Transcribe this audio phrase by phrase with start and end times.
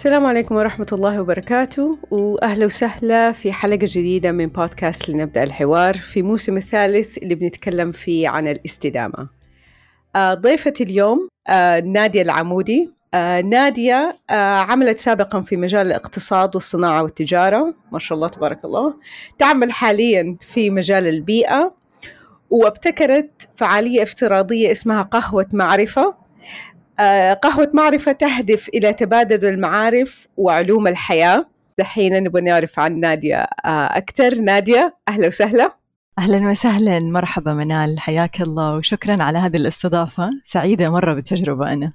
[0.00, 6.22] السلام عليكم ورحمة الله وبركاته وأهلا وسهلا في حلقة جديدة من بودكاست لنبدأ الحوار في
[6.22, 9.28] موسم الثالث اللي بنتكلم فيه عن الاستدامة.
[10.16, 12.92] آه، ضيفة اليوم آه، نادية العمودي.
[13.14, 14.12] آه، نادية
[14.70, 18.94] عملت سابقا في مجال الاقتصاد والصناعة والتجارة ما شاء الله تبارك الله.
[19.38, 21.74] تعمل حاليا في مجال البيئة
[22.50, 26.20] وابتكرت فعالية افتراضية اسمها قهوة معرفة.
[27.34, 31.46] قهوة معرفة تهدف إلى تبادل المعارف وعلوم الحياة.
[31.78, 34.34] دحين نبغى نعرف عن نادية آه، أكثر.
[34.34, 35.70] نادية أهلا وسهلا.
[36.18, 36.98] أهلا وسهلا.
[36.98, 38.00] مرحبا منال.
[38.00, 38.76] حياك الله.
[38.76, 40.30] وشكرا على هذه الاستضافة.
[40.44, 41.92] سعيدة مرة بالتجربة أنا.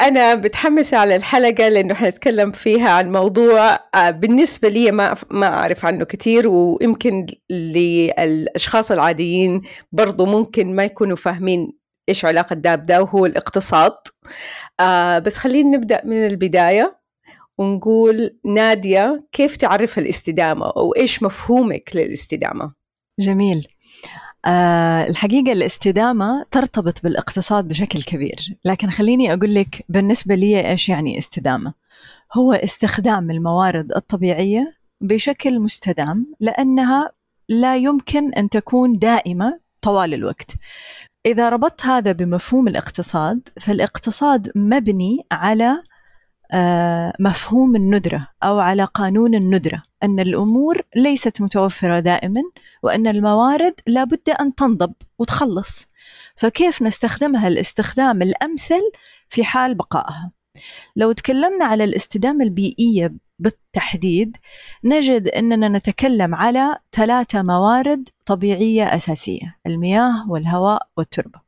[0.00, 5.84] أنا متحمسة على الحلقة لأنه حنتكلم فيها عن موضوع آه، بالنسبة لي ما ما أعرف
[5.84, 6.48] عنه كثير.
[6.48, 11.75] ويمكن للأشخاص العاديين برضو ممكن ما يكونوا فاهمين
[12.08, 13.96] إيش علاقة ده بده وهو الاقتصاد.
[14.80, 16.92] آه بس خلينا نبدأ من البداية
[17.58, 22.72] ونقول نادية كيف تعرف الاستدامة؟ أو إيش مفهومك للاستدامة؟
[23.20, 23.68] جميل.
[24.44, 28.56] أه الحقيقة الاستدامة ترتبط بالاقتصاد بشكل كبير.
[28.64, 31.74] لكن خليني أقول لك بالنسبة لي إيش يعني استدامة.
[32.34, 37.10] هو استخدام الموارد الطبيعية بشكل مستدام لأنها
[37.48, 40.54] لا يمكن أن تكون دائمة طوال الوقت.
[41.26, 45.82] إذا ربطت هذا بمفهوم الاقتصاد فالاقتصاد مبني على
[46.52, 52.42] آه، مفهوم الندرة أو على قانون الندرة أن الأمور ليست متوفرة دائما
[52.82, 55.86] وأن الموارد لابد أن تنضب وتخلص.
[56.36, 58.92] فكيف نستخدمها؟ الاستخدام الأمثل
[59.28, 60.32] في حال بقائها.
[60.96, 64.36] لو تكلمنا على الاستدامة البيئية بالتحديد
[64.84, 71.46] نجد أننا نتكلم على ثلاثة موارد طبيعية أساسية المياه والهواء والتربة.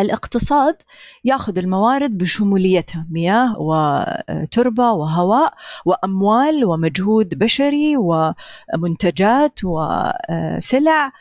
[0.00, 0.76] الاقتصاد
[1.24, 5.54] ياخذ الموارد بشموليتها مياه وتربة وهواء
[5.84, 11.12] وأموال ومجهود بشري ومنتجات وسلع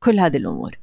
[0.00, 0.78] كل هذه الأمور.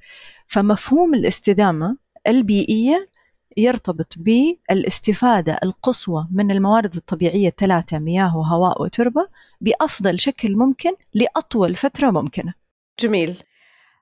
[0.47, 1.97] فمفهوم الاستدامة
[2.27, 3.09] البيئية
[3.57, 9.27] يرتبط بالاستفادة القصوى من الموارد الطبيعية الثلاثة مياه وهواء وتربة
[9.61, 12.53] بأفضل شكل ممكن لأطول فترة ممكنة
[12.99, 13.43] جميل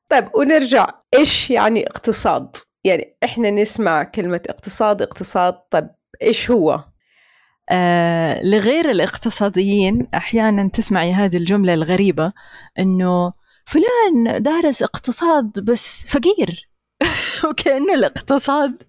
[0.10, 5.90] طيب ونرجع إيش يعني اقتصاد؟ يعني إحنا نسمع كلمة اقتصاد اقتصاد طيب
[6.22, 6.84] إيش هو؟
[7.70, 12.34] آه لغير الاقتصاديين أحيانا تسمعي هذه الجملة الغريبة
[12.80, 13.32] إنه
[13.66, 16.67] فلان دارس اقتصاد بس فقير
[17.50, 18.84] وكأنه الاقتصاد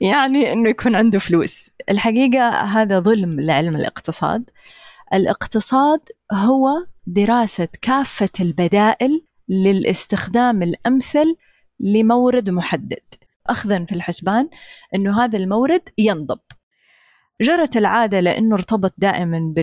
[0.00, 1.70] يعني إنه يكون عنده فلوس.
[1.90, 4.50] الحقيقة هذا ظلم لعلم الاقتصاد.
[5.14, 6.00] الاقتصاد
[6.32, 6.68] هو
[7.06, 11.36] دراسة كافة البدائل للاستخدام الأمثل
[11.80, 13.02] لمورد محدد.
[13.46, 14.48] اخذا في الحسبان
[14.94, 16.40] إنه هذا المورد ينضب.
[17.40, 19.54] جرت العادة لإنه ارتبط دائما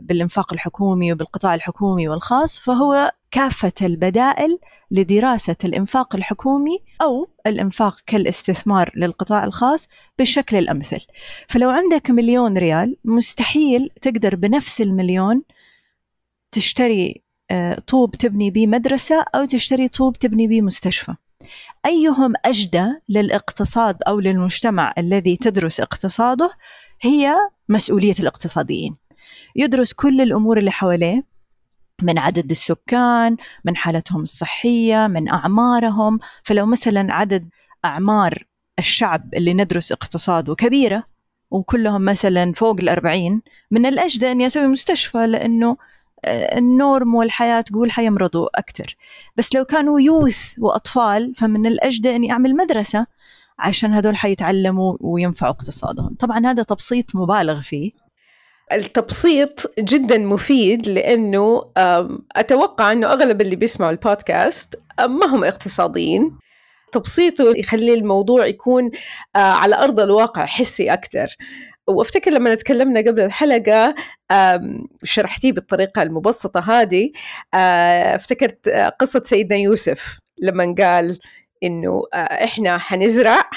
[0.00, 4.58] بالإنفاق الحكومي وبالقطاع الحكومي والخاص فهو كافة البدائل
[4.90, 9.88] لدراسة الإنفاق الحكومي أو الإنفاق كالاستثمار للقطاع الخاص
[10.18, 11.00] بالشكل الأمثل.
[11.48, 15.42] فلو عندك مليون ريال مستحيل تقدر بنفس المليون
[16.52, 21.14] تشتري آه، طوب تبني به مدرسة أو تشتري طوب تبني به مستشفى.
[21.86, 26.50] أيهم أجدى للاقتصاد أو للمجتمع الذي تدرس اقتصاده
[27.00, 27.34] هي
[27.68, 28.96] مسؤولية الاقتصاديين.
[29.56, 31.31] يدرس كل الأمور اللي حواليه
[32.02, 36.18] من عدد السكان من حالتهم الصحية من أعمارهم.
[36.42, 37.48] فلو مثلا عدد
[37.84, 38.46] أعمار
[38.78, 41.04] الشعب اللي ندرس اقتصاده كبيرة
[41.50, 45.76] وكلهم مثلا فوق الأربعين من الأجدى أني أسوي مستشفى لأنه
[46.24, 48.96] آه، النورم والحياة تقول حيمرضوا أكثر.
[49.36, 53.06] بس لو كانوا يوث وأطفال فمن الأجدى أني أعمل مدرسة
[53.58, 56.14] عشان هذول حيتعلموا وينفعوا اقتصادهم.
[56.14, 58.01] طبعا هذا تبسيط مبالغ فيه.
[58.74, 61.72] التبسيط جدا مفيد لأنه
[62.36, 66.38] أتوقع أنه أغلب اللي بيسمعوا البودكاست ما هم اقتصاديين.
[66.92, 68.90] تبسيطه يخلي الموضوع يكون
[69.36, 71.36] آه، على أرض الواقع حسي أكثر.
[71.86, 73.94] وأفتكر لما تكلمنا قبل الحلقة
[75.02, 77.10] شرحتيه بالطريقة المبسطة هذه
[77.54, 81.18] آه، افتكرت آه، قصة سيدنا يوسف لما قال
[81.62, 83.50] إنه آه، إحنا حنزرع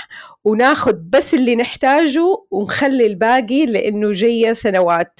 [0.44, 5.20] وناخذ بس اللي نحتاجه ونخلي الباقي لإنه جاية سنوات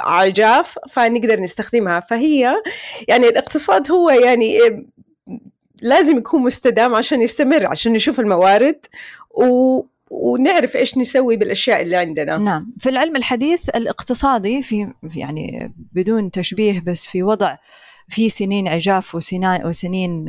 [0.00, 2.00] عجاف فنقدر نستخدمها.
[2.00, 2.52] فهي
[3.08, 4.58] يعني الاقتصاد هو يعني
[5.82, 8.86] لازم يكون مستدام عشان يستمر عشان نشوف الموارد
[9.30, 9.80] و
[10.10, 12.36] ونعرف إيش نسوي بالأشياء اللي عندنا.
[12.36, 12.72] نعم.
[12.78, 17.56] في العلم الحديث الاقتصادي في يعني بدون تشبيه بس في وضع
[18.08, 19.14] في سنين عجاف
[19.64, 20.28] وسنين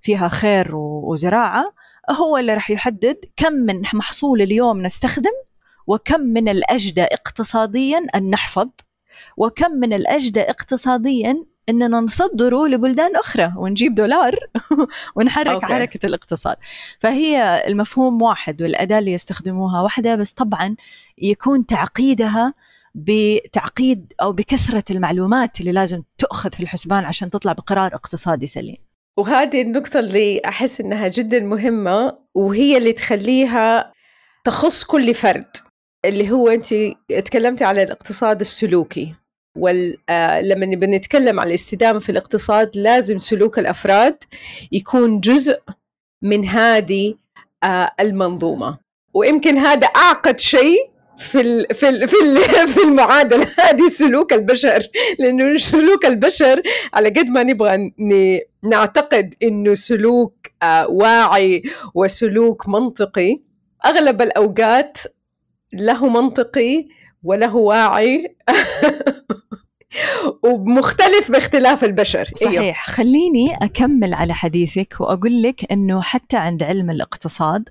[0.00, 1.74] فيها خير وزراعة
[2.10, 5.30] هو اللي راح يحدد كم من محصول اليوم نستخدم
[5.86, 8.68] وكم من الأجدى اقتصاديا أن نحفظ
[9.36, 14.36] وكم من الأجدى اقتصاديا أننا نصدره لبلدان أخرى ونجيب دولار
[15.16, 15.66] ونحرك أوكي.
[15.66, 16.56] حركة الاقتصاد
[16.98, 20.76] فهي المفهوم واحد والأداة اللي يستخدموها واحدة بس طبعا
[21.18, 22.54] يكون تعقيدها
[22.94, 28.87] بتعقيد أو بكثرة المعلومات اللي لازم تؤخذ في الحسبان عشان تطلع بقرار اقتصادي سليم
[29.18, 33.92] وهذه النقطة اللي أحس إنها جدا مهمة وهي اللي تخليها
[34.44, 35.56] تخص كل فرد
[36.04, 36.74] اللي هو أنت
[37.24, 39.14] تكلمتي على الاقتصاد السلوكي
[39.56, 44.16] ولما آه بنتكلم عن الاستدامة في الاقتصاد لازم سلوك الأفراد
[44.72, 45.60] يكون جزء
[46.22, 47.14] من هذه
[47.64, 48.78] آه المنظومة.
[49.14, 50.78] ويمكن هذا أعقد شيء
[51.18, 52.38] في ال في ال في ال
[52.74, 53.46] في المعادلة.
[53.70, 54.82] هذه سلوك البشر.
[55.18, 56.62] لأنه سلوك البشر
[56.94, 57.92] على قد ما نبغى
[58.64, 61.62] نعتقد إنه سلوك آه واعي
[61.94, 63.34] وسلوك منطقي
[63.86, 64.98] أغلب الأوقات
[65.72, 66.88] له منطقي
[67.22, 68.36] وله واعي.
[70.42, 72.30] ومختلف باختلاف البشر.
[72.36, 72.60] صحيح.
[72.60, 72.72] إيوه.
[72.72, 77.68] خليني أكمل على حديثك وأقول لك أنه حتى عند علم الاقتصاد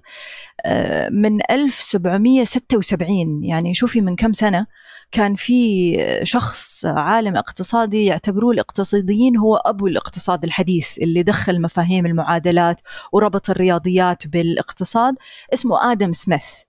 [0.66, 4.68] آه، من 1776 يعني شوفي من كم سنة
[5.12, 12.82] كان في شخص عالم اقتصادي يعتبروه الاقتصاديين هو أبو الاقتصاد الحديث اللي دخل مفاهيم المعادلات
[13.12, 15.16] وربط الرياضيات بالاقتصاد
[15.54, 16.67] اسمه آدم سميث.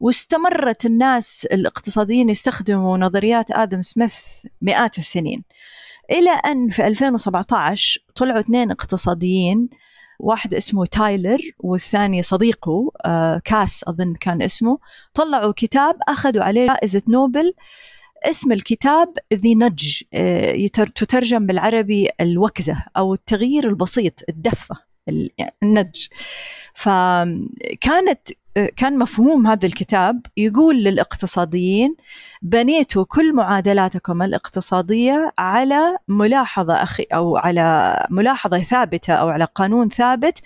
[0.00, 4.16] واستمرت الناس الاقتصاديين يستخدموا نظريات آدم سميث
[4.62, 5.44] مئات السنين.
[6.10, 9.68] إلى أن في 2017 طلعوا اثنين اقتصاديين
[10.20, 14.78] واحد اسمه تايلر والثاني صديقه آه، كاس أظن كان اسمه
[15.14, 17.52] طلعوا كتاب أخذوا عليه جائزة نوبل
[18.24, 24.76] اسم الكتاب ذي نج آه، تترجم بالعربي الوكزة أو التغيير البسيط الدفة
[25.38, 26.08] يعني النج.
[26.74, 28.28] فكانت
[28.76, 31.96] كان مفهوم هذا الكتاب يقول للاقتصاديين
[32.42, 40.38] بنيتوا كل معادلاتكم الاقتصادية على ملاحظة أخي أو على ملاحظة ثابتة أو على قانون ثابت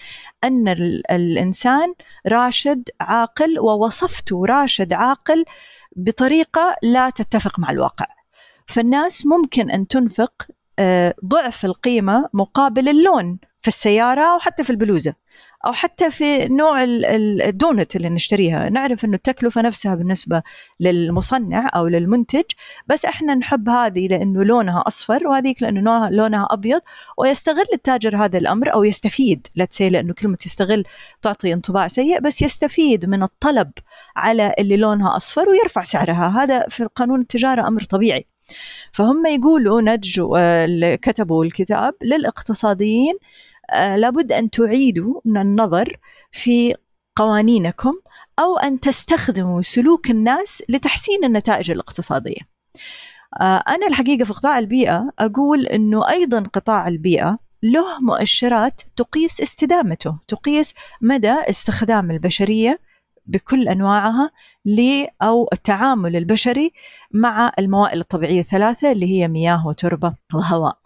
[0.44, 0.68] أن
[1.10, 1.94] الإنسان
[2.26, 5.44] راشد عاقل ووصفته راشد عاقل
[5.96, 8.06] بطريقة لا تتفق مع الواقع.
[8.66, 10.46] فالناس ممكن أن تنفق
[10.78, 15.14] آه، ضعف القيمة مقابل اللون في السيارة أو حتى في البلوزة.
[15.66, 18.68] أو حتى في نوع الدونت اللي نشتريها.
[18.68, 20.42] نعرف إنه التكلفة نفسها بالنسبة
[20.80, 22.44] للمصنع أو للمنتج
[22.86, 26.80] بس إحنا نحب هذه لأنه لونها أصفر وهذيك لأنه لونها أبيض
[27.18, 29.46] ويستغل التاجر هذا الأمر أو يستفيد.
[29.54, 30.84] لا لأنه كلمه يستغل
[31.22, 33.70] تعطي انطباع سيء بس يستفيد من الطلب
[34.16, 36.42] على اللي لونها أصفر ويرفع سعرها.
[36.42, 38.26] هذا في قانون التجارة أمر طبيعي.
[38.92, 40.20] فهم يقولوا نج
[41.02, 43.49] كتبوا الكتاب للإقتصاديين آه،
[43.96, 45.96] لابد أن تعيدوا من النظر
[46.32, 46.74] في
[47.16, 47.94] قوانينكم
[48.38, 52.40] أو أن تستخدموا سلوك الناس لتحسين النتائج الاقتصادية.
[53.40, 60.18] آه، أنا الحقيقة في قطاع البيئة أقول أنه أيضا قطاع البيئة له مؤشرات تقيس استدامته
[60.28, 62.80] تقيس مدى استخدام البشرية
[63.30, 64.30] بكل أنواعها
[64.64, 66.72] ل أو التعامل البشري
[67.12, 70.78] مع الموائل الطبيعية الثلاثة اللي هي مياه وتربة وهواء.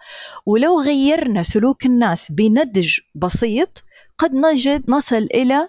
[0.47, 3.85] ولو غيرنا سلوك الناس بنضج بسيط
[4.19, 5.69] قد نجد نصل إلى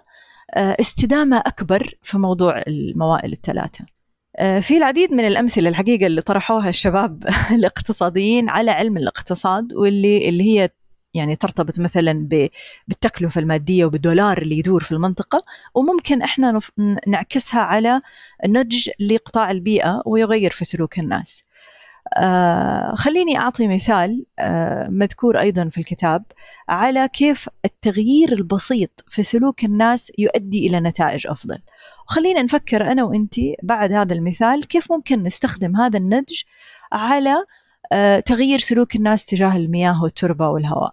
[0.54, 3.86] آه، استدامة أكبر في موضوع الموائل الثلاثة.
[4.36, 7.24] آه، في العديد من الأمثلة الحقيقة اللي طرحوها الشباب
[7.56, 10.70] الاقتصاديين على علم الاقتصاد واللي اللي هي
[11.16, 12.28] يعني ترتبط مثلا
[12.88, 15.44] بالتكلفة المادية وبالدولار اللي يدور في المنطقة
[15.74, 16.58] وممكن إحنا
[17.06, 18.00] نعكسها على
[18.46, 21.44] نضج لقطاع البيئة ويغير في سلوك الناس.
[22.16, 26.24] آه خليني أعطي مثال آه مذكور أيضا في الكتاب
[26.68, 31.58] على كيف التغيير البسيط في سلوك الناس يؤدي إلى نتائج أفضل.
[32.08, 36.42] وخلينا نفكر أنا وإنتي بعد هذا المثال كيف ممكن نستخدم هذا النضج
[36.92, 37.34] على
[37.92, 40.92] آه، تغيير سلوك الناس تجاه المياه والتربة والهواء.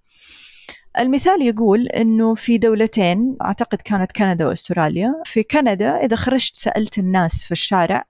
[1.00, 7.46] المثال يقول إنه في دولتين أعتقد كانت كندا وأستراليا في كندا إذا خرجت سألت الناس
[7.46, 8.06] في الشارع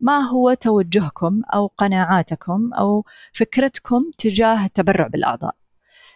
[0.00, 5.54] ما هو توجهكم أو قناعاتكم أو فكرتكم تجاه التبرع بالأعضاء؟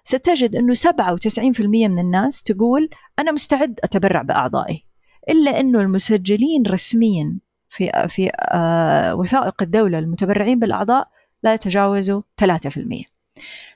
[0.04, 2.88] ستجد إنه 97% من الناس تقول
[3.18, 4.84] أنا مستعد أتبرع بأعضائي
[5.28, 7.38] إلا إنه المسجلين رسميا
[7.68, 11.08] في في آه وثائق الدولة المتبرعين بالأعضاء
[11.42, 13.11] لا يتجاوزوا 3%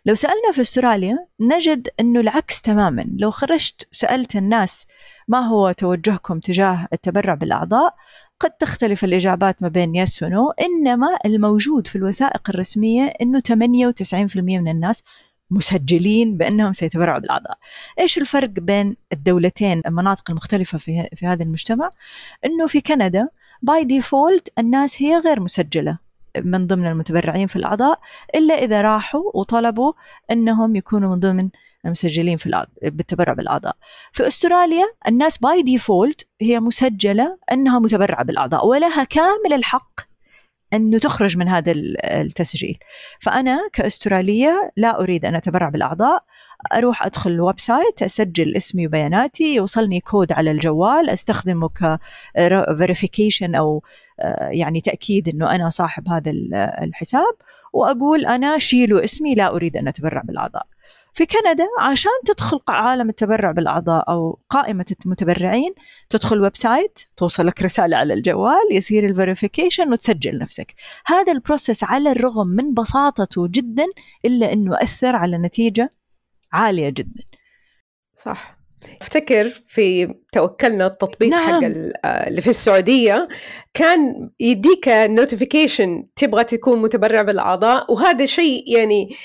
[0.07, 4.87] لو سألنا في أستراليا نجد أنه العكس تماما لو خرجت سألت الناس
[5.29, 7.95] ما هو توجهكم تجاه التبرع بالأعضاء
[8.41, 14.69] قد تختلف الإجابات ما بين يس ونو إنما الموجود في الوثائق الرسمية أنه 98% من
[14.69, 15.03] الناس
[15.51, 17.59] مسجلين بأنهم سيتبرعوا بالأعضاء.
[18.01, 21.91] إيش الفرق بين الدولتين المناطق المختلفة في في هذا المجتمع؟
[22.45, 23.29] إنه في كندا
[23.63, 26.06] by default الناس هي غير مسجلة
[26.45, 28.01] من ضمن المتبرعين في الأعضاء
[28.35, 29.93] إلا إذا راحوا وطلبوا
[30.31, 31.51] إنهم يكونوا من ضمن
[31.85, 33.77] المسجلين في الأعضاء بالتبرع بالأعضاء.
[34.13, 40.01] في أستراليا الناس by default هي مسجلة إنها متبرعة بالأعضاء ولها كامل الحق
[40.77, 41.73] أنه تخرج من هذا
[42.05, 42.79] التسجيل.
[43.21, 46.25] فأنا كأسترالية لا أريد أن أتبرع بالأعضاء.
[46.73, 51.99] أروح أدخل ال website أسجل اسمي وبياناتي يوصلني كود على الجوال أستخدمه ك
[52.71, 53.83] verification أو
[54.21, 56.31] آه، يعني تأكيد أنه أنا صاحب هذا
[56.83, 57.35] الحساب.
[57.73, 60.67] وأقول أنا شيلوا اسمي لا أريد أن أتبرع بالأعضاء.
[61.17, 65.75] في كندا عشان تدخل عالم التبرع بالأعضاء أو قائمة المتبرعين
[66.11, 70.75] تدخل website توصل لك رسالة على الجوال يصير ال verification وتسجل نفسك.
[71.07, 73.87] هذا ال process على الرغم من بساطته جدا
[74.25, 75.95] إلا إنه اثر على نتيجة
[76.53, 77.23] عالية جدا.
[78.15, 78.57] صح.
[79.03, 81.63] افتكر في توكلنا التطبيق نعم.
[81.63, 81.71] حق
[82.05, 83.29] اللي في السعودية
[83.75, 89.17] كان يديك نوتيفيكيشن تبغى تكون متبرع بالأعضاء وهذا شيء يعني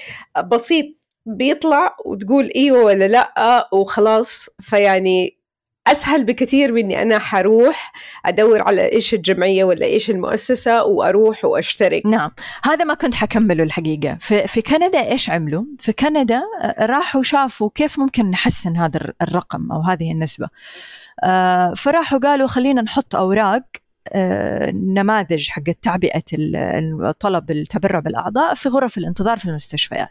[0.51, 4.49] بسيط بيطلع وتقول إيوه ولا لأ وخلاص.
[4.59, 5.41] فيعني
[5.87, 7.93] أسهل بكثير من اني أنا حروح
[8.25, 12.05] أدور على إيش الجمعية ولا إيش المؤسسة وأروح وأشترك.
[12.05, 12.31] نعم.
[12.63, 14.17] هذا ما كنت حكمله الحقيقة.
[14.19, 19.71] في في كندا إيش عملوا؟ في كندا آه، راحوا شافوا كيف ممكن نحسن هذا الرقم
[19.71, 20.47] أو هذه النسبة.
[21.23, 23.63] آه، فراحوا قالوا خلينا نحط أوراق
[24.13, 30.09] آه، نماذج حق تعبئة الطلب التبرع بالأعضاء في غرف الانتظار في المستشفيات.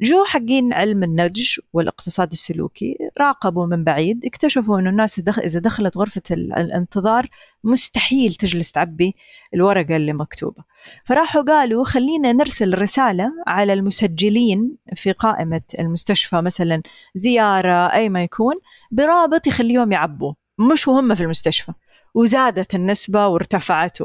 [0.00, 6.22] جو حقين علم النضج والاقتصاد السلوكي راقبوا من بعيد اكتشفوا إنه الناس إذا دخلت غرفة
[6.30, 7.28] الانتظار
[7.64, 9.14] مستحيل تجلس تعبي
[9.54, 10.64] الورقة اللي مكتوبة.
[11.04, 16.82] فراحوا قالوا خلينا نرسل رسالة على المسجلين في قائمة المستشفى مثلا
[17.14, 18.54] زيارة أي ما يكون
[18.90, 20.34] برابط يخليهم يعبوا
[20.72, 21.72] مش وهم في المستشفى.
[22.16, 23.98] وزادت النسبة وارتفعت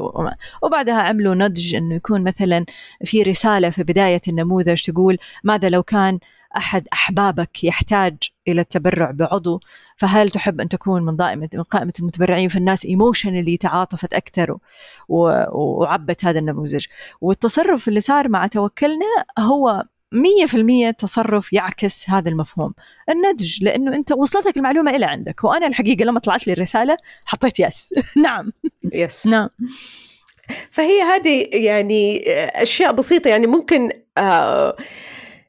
[0.62, 2.64] وبعدها عملوا نضج أنه يكون مثلا
[3.04, 6.18] في رسالة في بداية النموذج تقول ماذا لو كان
[6.56, 8.16] أحد أحبابك يحتاج
[8.48, 9.60] إلى التبرع بعضو؟
[9.96, 14.58] فهل تحب أن تكون من ضائمة من قائمة المتبرعين؟ فالناس ايموشنالي تعاطفت أكثر
[15.08, 16.86] وعبت هذا النموذج.
[17.20, 19.06] والتصرف اللي صار مع توكلنا
[19.38, 22.74] هو مية في المية تصرف يعكس هذا المفهوم.
[23.10, 27.94] النضج لأنه أنت وصلتك المعلومة إلى عندك وأنا الحقيقة لما طلعت لي الرسالة حطيت يس
[28.24, 28.52] نعم.
[28.92, 29.48] يس نعم.
[30.70, 32.22] فهي هذه يعني
[32.62, 34.76] أشياء بسيطة يعني ممكن آه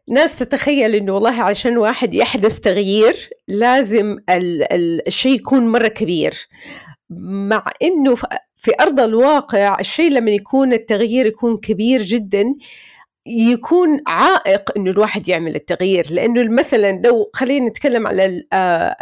[0.08, 6.48] ناس تتخيل إنه والله عشان واحد يحدث تغيير لازم ال ال الشيء يكون مرة كبير.
[7.20, 8.16] مع إنه
[8.58, 12.54] في أرض الواقع الشيء لما يكون التغيير يكون كبير جدا
[13.26, 16.08] يكون عائق إنه الواحد يعمل التغيير.
[16.12, 18.96] لأنه مثلا لو خلينا نتكلم على آه،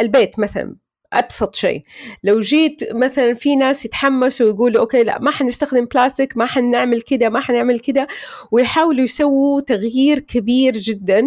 [0.00, 0.76] البيت مثلا
[1.12, 1.82] أبسط شيء.
[2.24, 7.28] لو جيت مثلا في ناس يتحمسوا ويقولوا أوكي لا ما حنستخدم بلاستيك ما حنعمل كده
[7.28, 8.06] ما حنعمل كده
[8.52, 11.22] ويحاولوا يسووا تغيير كبير جدا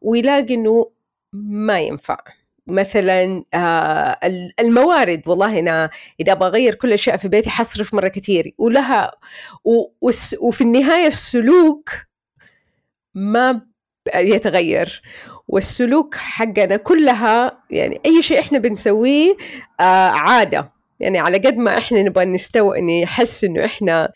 [0.00, 0.90] ويلاقي إنه
[1.32, 2.18] ما ينفع.
[2.66, 4.18] مثلا آه
[4.60, 5.90] الموارد والله أنا
[6.20, 8.54] إذا أبغى أغير كل الاشياء في بيتي حصرف مرة كثير.
[8.58, 9.12] ولها
[10.40, 11.90] وفي النهاية السلوك
[13.14, 13.60] ما
[14.14, 15.02] يتغير.
[15.48, 19.36] والسلوك حقنا كلها يعني أي شيء إحنا بنسويه
[19.80, 20.72] آه عادة.
[21.00, 24.12] يعني على قد ما إحنا نبغى نستوى نحس إنه إحنا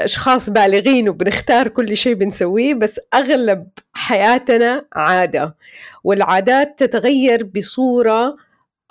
[0.00, 5.56] أشخاص بالغين وبنختار كل شيء بنسويه بس أغلب حياتنا عادة
[6.04, 8.36] والعادات تتغير بصورة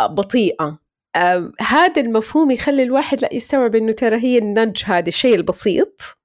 [0.02, 0.80] بطيئة.
[1.62, 6.18] هذا المفهوم يخلي الواحد لا يستوعب إنه ترى هي النج هذا الشيء البسيط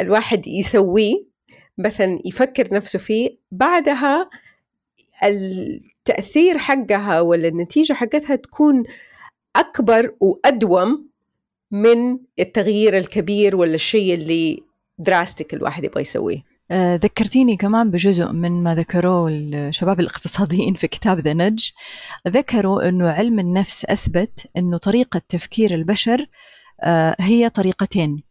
[0.00, 1.14] الواحد يسويه
[1.78, 4.30] مثلا يفكر نفسه فيه بعدها
[5.22, 8.84] التأثير حقها ولا النتيجة حقتها تكون
[9.56, 11.09] أكبر وأدوم
[11.70, 14.62] من التغيير الكبير ولا الشيء اللي
[14.98, 21.20] دراستيك الواحد يبغى يسويه؟ آه، ذكرتيني كمان بجزء من ما ذكروه الشباب الاقتصاديين في كتاب
[21.20, 21.70] ذا نج
[22.28, 26.26] ذكروا إنه علم النفس أثبت إنه طريقة تفكير البشر
[26.82, 28.22] آه، هي طريقتين.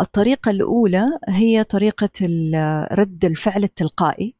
[0.00, 2.10] الطريقة الأولى هي طريقة
[2.92, 4.34] رد الفعل التلقائي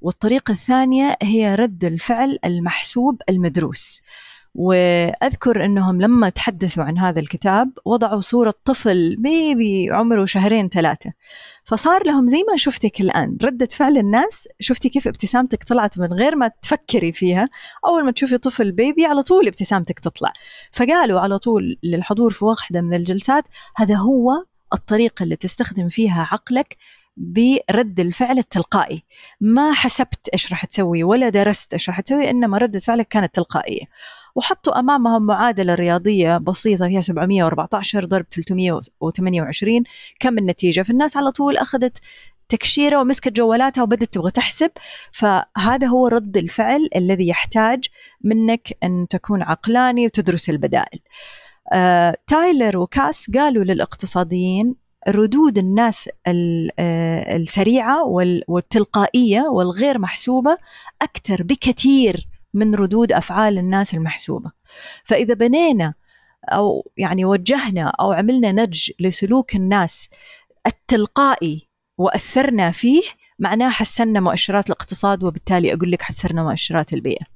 [0.00, 4.00] والطريقة الثانية هي رد الفعل المحسوب المدروس.
[4.58, 11.12] وأذكر إنهم لما تحدثوا عن هذا الكتاب وضعوا صورة طفل بيبي عمره شهرين ثلاثة.
[11.64, 16.36] فصار لهم زي ما شفتك الآن ردة فعل الناس شفتي كيف ابتسامتك طلعت من غير
[16.36, 17.48] ما تفكري فيها.
[17.86, 20.32] أول ما تشوفي طفل بيبي على طول ابتسامتك تطلع.
[20.72, 23.44] فقالوا على طول للحضور في واحدة من الجلسات
[23.76, 24.30] هذا هو
[24.72, 26.76] الطريقة اللي تستخدم فيها عقلك
[27.16, 29.04] برد الفعل التلقائي.
[29.40, 33.84] ما حسبت إيش راح تسوي ولا درست إيش راح تسوي إنما ردة فعلك كانت تلقائية.
[34.34, 39.82] وحطوا أمامهم معادلة رياضية بسيطة فيها 714 ضرب 328
[40.20, 41.98] كم النتيجة؟ فالناس على طول أخذت
[42.48, 44.70] تكشيرة ومسكت جوالاتها وبدت تبغى تحسب.
[45.12, 47.84] فهذا هو رد الفعل الذي يحتاج
[48.24, 51.00] منك أن تكون عقلاني وتدرس البدائل.
[51.72, 58.04] آه، تايلر وكاس قالوا للاقتصاديين ردود الناس آه، السريعة
[58.48, 60.58] والتلقائية والغير محسوبة
[61.02, 64.52] أكثر بكثير من ردود أفعال الناس المحسوبة.
[65.04, 65.94] فإذا بنينا
[66.52, 70.08] أو يعني وجهنا أو عملنا نج لسلوك الناس
[70.66, 73.02] التلقائي وأثرنا فيه
[73.38, 77.26] معناه حسنا مؤشرات الاقتصاد وبالتالي أقول لك حسرنا مؤشرات البيئة.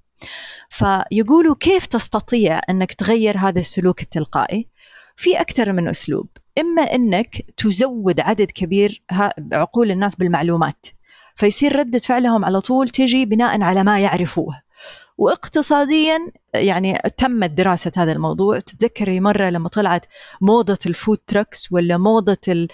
[0.69, 4.69] فيقولوا كيف تستطيع أنك تغير هذا السلوك التلقائي؟
[5.17, 6.29] في أكثر من أسلوب،
[6.61, 9.02] إما إنك تزود عدد كبير
[9.52, 10.87] عقول الناس بالمعلومات
[11.35, 14.61] فيصير ردة فعلهم على طول تجي بناء على ما يعرفوه.
[15.21, 16.19] واقتصاديا
[16.55, 18.61] يعني تمت دراسة هذا الموضوع.
[18.61, 20.07] تتذكري مرة لما طلعت
[20.41, 22.69] موضة ال food trucks ولا موضة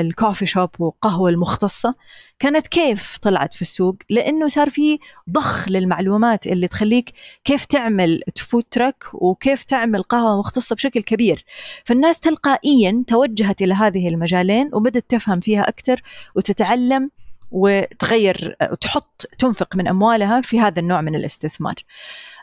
[0.00, 1.94] ال coffee shop وقهوة المختصة؟
[2.38, 4.98] كانت كيف طلعت في السوق؟ لأنه صار في
[5.30, 7.12] ضخ للمعلومات اللي تخليك
[7.44, 11.44] كيف تعمل food truck وكيف تعمل قهوة مختصة بشكل كبير.
[11.84, 16.02] فالناس تلقائيا توجهت إلى هذه المجالين وبدت تفهم فيها أكثر
[16.34, 17.10] وتتعلم
[17.50, 21.74] وتغير وتحط تنفق من أموالها في هذا النوع من الاستثمار.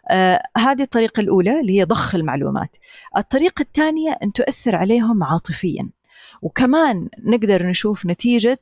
[0.10, 2.76] آه هذه الطريقة الأولى اللي هي ضخ المعلومات.
[3.18, 5.90] الطريقة الثانية أن تؤثر عليهم عاطفيا.
[6.42, 8.60] وكمان نقدر نشوف نتيجة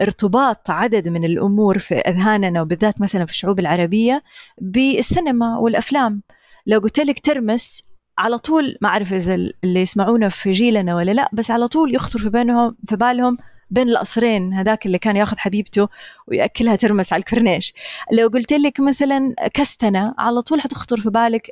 [0.00, 4.22] ارتباط عدد من الأمور في أذهاننا وبالذات مثلا في الشعوب العربية
[4.58, 6.22] بالسينما والأفلام
[6.66, 7.84] لو قلت لك ترمس
[8.18, 12.18] على طول ما أعرف إذا اللي يسمعونا في جيلنا ولا لا بس على طول يخطر
[12.18, 13.38] في بينهم في بالهم
[13.72, 15.88] بين القصرين هذاك اللي كان ياخذ حبيبته
[16.26, 17.74] ويأكلها ترمس على الكورنيش.
[18.12, 21.50] لو قلت لك مثلا كستنة على طول حتخطر في بالك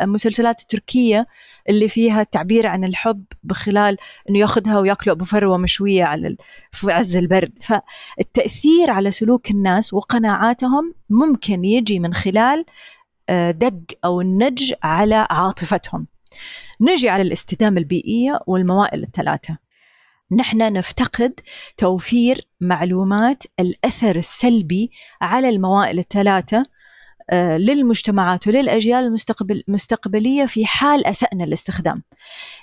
[0.00, 1.26] المسلسلات التركية
[1.68, 3.96] اللي فيها التعبير عن الحب بخلال
[4.30, 6.36] إنه ياخذها وياكلوا ابو فروه مشوية على
[6.72, 7.58] في عز البرد.
[7.62, 12.64] فالتأثير على سلوك الناس وقناعاتهم ممكن يجي من خلال
[13.28, 16.06] آه، دق أو النج على عاطفتهم.
[16.80, 19.67] نجي على الاستدامة البيئية والموائل الثلاثة.
[20.32, 21.40] نحن نفتقد
[21.76, 26.62] توفير معلومات الأثر السلبي على الموائل الثلاثة
[27.30, 32.02] آه، للمجتمعات وللأجيال المستقبل المستقبلية في حال أسأنا الاستخدام.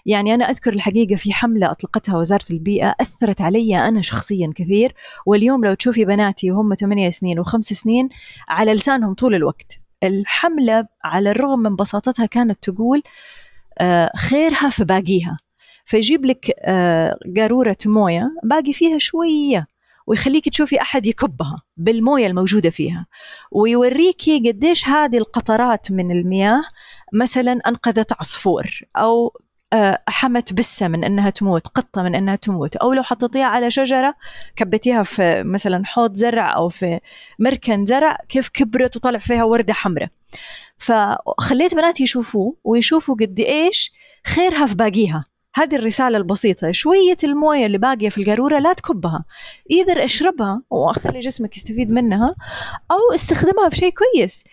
[0.06, 4.94] يعني أنا أذكر الحقيقة في حملة أطلقتها وزارة البيئة أثرت علي أنا شخصيا كثير
[5.26, 8.10] واليوم لو تشوفي بناتي وهم 8 سنين وخمس سنين
[8.50, 9.80] على لسانهم طول الوقت.
[10.04, 13.04] الحملة على الرغم من بساطتها كانت تقول
[13.80, 15.38] آه، خيرها في باقيها
[15.86, 19.68] فيجيب لك آه، قارورة موية باقي فيها شوية
[20.08, 23.06] ويخليك تشوفي أحد يكبها بالموية الموجودة فيها
[23.52, 26.64] ويوريكي قديش هذه القطرات من المياه
[27.14, 29.40] مثلا أنقذت عصفور أو
[29.74, 34.16] آه، حمت بسة من أنها تموت قطة من أنها تموت أو لو حطيتيها على شجرة
[34.56, 37.00] كبتيها في مثلا حوض زرع أو في
[37.40, 40.10] مركن زرع كيف كبرت وطلع فيها وردة حمراء.
[40.78, 43.92] فخليت بناتي يشوفوه ويشوفوا قد إيش
[44.28, 45.26] خيرها في باقيها.
[45.56, 46.72] هذه الرسالة البسيطة.
[46.72, 49.26] شوية الموية اللي باقية في القارورة لا تكبها.
[49.72, 52.36] إذا اشربها وخلي جسمك يستفيد منها
[52.92, 54.44] أو استخدمها في شيء كويس.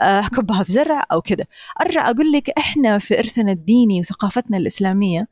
[0.00, 1.44] آه، كبها في زرع أو كذا.
[1.80, 5.28] أرجع أقول لك إحنا في إرثنا الديني وثقافتنا الإسلامية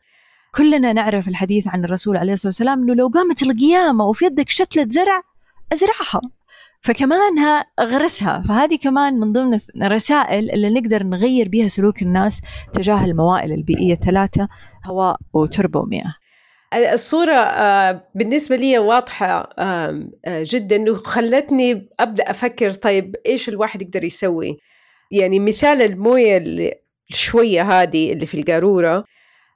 [0.55, 4.87] كلنا نعرف الحديث عن الرسول عليه الصلاة والسلام أنه لو قامت القيامة وفي يدك شتلة
[4.89, 5.23] زرع
[5.73, 6.21] أزرعها.
[6.81, 8.43] فكمانها غرسها.
[8.49, 12.41] فهذه كمان من ضمن الرسائل اللي نقدر نغير بها سلوك الناس
[12.73, 14.49] تجاه الموائل البيئية الثلاثة
[14.87, 16.15] هواء وتربة ومياه
[16.75, 24.59] الصورة آه، بالنسبة لي واضحة آه، جدا وخلتني أبدأ أفكر طيب إيش الواحد يقدر يسوي؟
[25.11, 26.45] يعني مثال الموية
[27.09, 29.05] شوية هذه اللي في القارورة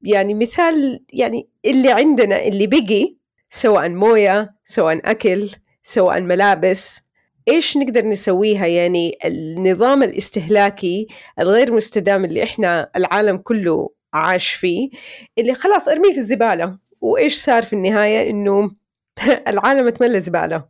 [0.03, 3.17] يعني مثال يعني اللي عندنا اللي بقي
[3.51, 5.51] سواء موية سواء أكل
[5.83, 7.05] سواء ملابس
[7.49, 11.07] إيش نقدر نسويها؟ يعني النظام الاستهلاكي
[11.39, 14.91] الغير مستدام اللي إحنا العالم كله عاش فيه
[15.39, 16.79] اللي خلاص أرميه في الزبالة.
[17.01, 18.71] وإيش صار في النهاية؟ إنه
[19.49, 20.65] العالم اتملى زبالة.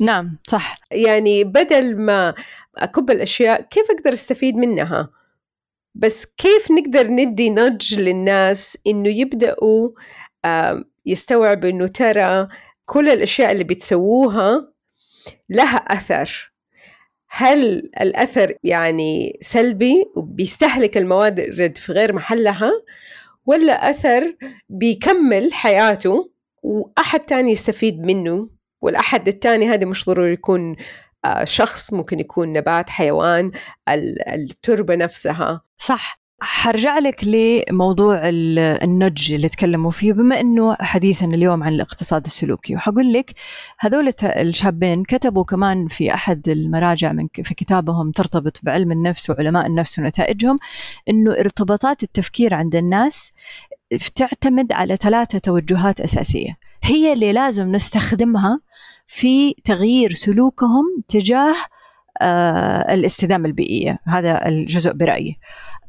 [0.00, 0.80] نعم صح.
[0.90, 2.34] يعني بدل ما
[2.76, 5.10] أكب الأشياء كيف أقدر أستفيد منها؟
[5.94, 9.90] بس كيف نقدر ندي نج للناس إنه يبدأوا
[11.06, 12.48] يستوعبوا إنه ترى
[12.86, 14.72] كل الأشياء اللي بتسووها
[15.48, 16.52] لها أثر.
[17.30, 22.70] هل الأثر يعني سلبي وبيستهلك الموارد في غير محلها
[23.46, 24.36] ولا أثر
[24.68, 26.30] بيكمل حياته
[26.62, 28.48] وأحد تاني يستفيد منه
[28.82, 30.76] والأحد الثاني هذا مش ضروري يكون
[31.24, 33.52] آه، شخص ممكن يكون نبات حيوان
[34.28, 36.20] التربة نفسها؟ صح.
[36.40, 42.76] حرجع لك لموضوع النج اللي تكلموا فيه بما إنه حديثنا اليوم عن الاقتصاد السلوكي.
[42.76, 43.34] وحقول لك
[43.78, 49.98] هذول الشابين كتبوا كمان في أحد المراجع من في كتابهم ترتبط بعلم النفس وعلماء النفس
[49.98, 50.58] ونتائجهم
[51.08, 53.32] إنه ارتباطات التفكير عند الناس
[54.14, 56.56] تعتمد على ثلاثة توجهات أساسية.
[56.82, 58.60] هي اللي لازم نستخدمها
[59.06, 61.54] في تغيير سلوكهم تجاه
[62.22, 63.98] آه الاستدامة البيئية.
[64.06, 65.38] هذا الجزء برأيي.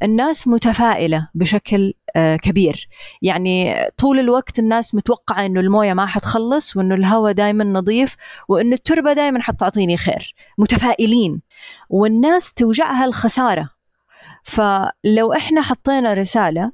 [0.03, 2.87] الناس متفائلة بشكل آه كبير.
[3.21, 8.15] يعني طول الوقت الناس متوقعة أنه الموية ما حتخلص وأنه الهواء دائما نظيف
[8.47, 10.35] وأنه التربة دائما حتعطيني خير.
[10.57, 11.41] متفائلين.
[11.89, 13.69] والناس توجعها الخسارة.
[14.43, 16.71] فلو إحنا حطينا رسالة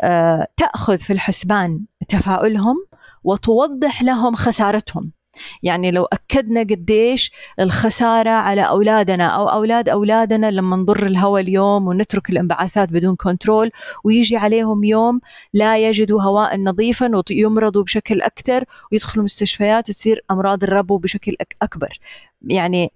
[0.00, 2.76] آه تأخذ في الحسبان تفاؤلهم
[3.24, 5.12] وتوضح لهم خسارتهم.
[5.62, 12.30] يعني لو أكدنا قديش الخسارة على أولادنا أو أولاد أولادنا لما نضر الهواء اليوم ونترك
[12.30, 13.70] الانبعاثات بدون كنترول
[14.04, 15.20] ويجي عليهم يوم
[15.52, 21.98] لا يجدوا هواء نظيفا ويمرضوا بشكل أكثر ويدخلوا مستشفيات وتصير أمراض الربو بشكل أكبر.
[22.42, 22.92] يعني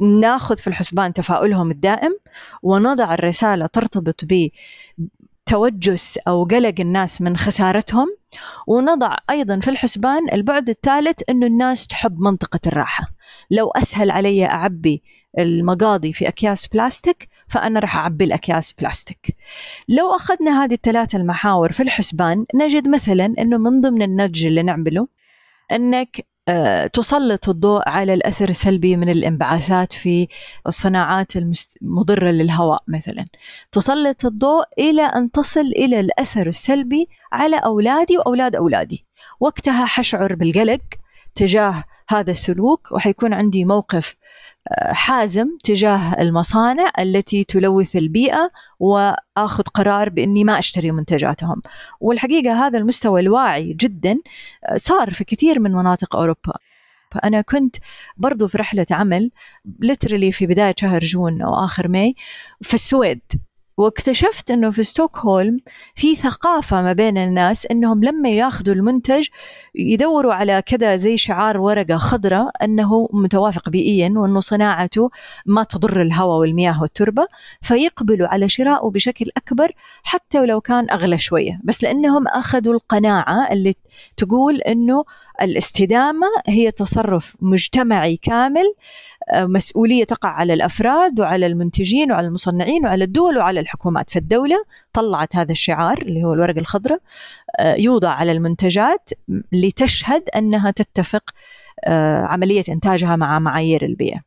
[0.00, 2.18] ناخذ في الحسبان تفاؤلهم الدائم
[2.62, 4.48] ونضع الرسالة ترتبط ب
[5.46, 8.06] توجس أو قلق الناس من خسارتهم
[8.66, 13.04] ونضع أيضا في الحسبان البعد الثالث إنه الناس تحب منطقة الراحة.
[13.50, 15.02] لو أسهل علي أعبي
[15.38, 19.36] المقاضي في أكياس بلاستيك فأنا راح أعبي الأكياس بلاستيك.
[19.88, 25.08] لو أخذنا هذه الثلاثه المحاور في الحسبان نجد مثلا إنه من ضمن النج اللي نعمله
[25.72, 26.26] إنك
[26.92, 30.28] تسلط الضوء على الأثر السلبي من الانبعاثات في
[30.66, 33.24] الصناعات المضرة للهواء مثلا.
[33.72, 39.04] تسلط الضوء إلى أن تصل إلى الأثر السلبي على أولادي وأولاد أولادي.
[39.40, 40.80] وقتها حشعر بالقلق
[41.34, 44.16] تجاه هذا السلوك وحيكون عندي موقف
[44.72, 48.50] حازم تجاه المصانع التي تلوث البيئة
[48.80, 51.62] وآخذ قرار بإني ما أشتري منتجاتهم.
[52.00, 54.18] والحقيقة هذا المستوى الواعي جدا
[54.76, 56.54] صار في كثير من مناطق أوروبا.
[57.10, 57.76] فأنا كنت
[58.16, 59.30] برضو في رحلة عمل
[59.80, 62.14] literally في بداية شهر June أو آخر May
[62.62, 63.22] في السويد.
[63.76, 65.58] واكتشفت إنه في ستوكهولم
[65.94, 69.26] في ثقافة ما بين الناس إنهم لما ياخذوا المنتج
[69.74, 75.10] يدوروا على كذا زي شعار ورقة خضراء أنه متوافق بيئيا وإنه صناعته
[75.46, 77.26] ما تضر الهواء والمياه والتربة
[77.62, 81.60] فيقبلوا على شرائه بشكل أكبر حتى ولو كان أغلى شوية.
[81.64, 83.74] بس لأنهم أخذوا القناعة اللي
[84.16, 85.04] تقول إنه
[85.42, 88.74] الاستدامة هي تصرف مجتمعي كامل
[89.32, 94.10] مسؤولية تقع على الأفراد وعلى المنتجين وعلى المصنعين وعلى الدول وعلى الحكومات.
[94.10, 96.98] فالدولة طلعت هذا الشعار اللي هو الورقة الخضراء
[97.58, 99.10] آه، يوضع على المنتجات
[99.52, 101.30] لتشهد أنها تتفق
[101.84, 104.20] آه، عملية إنتاجها مع معايير البيئة.